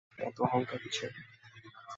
এত 0.19 0.37
অহংকার 0.45 0.79
কিসের? 0.83 1.13